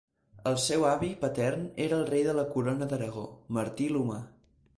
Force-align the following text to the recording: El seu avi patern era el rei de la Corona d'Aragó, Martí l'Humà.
El 0.51 0.55
seu 0.61 0.85
avi 0.91 1.09
patern 1.25 1.67
era 1.85 1.99
el 1.99 2.09
rei 2.09 2.25
de 2.29 2.33
la 2.39 2.47
Corona 2.55 2.89
d'Aragó, 2.95 3.27
Martí 3.61 3.93
l'Humà. 3.93 4.21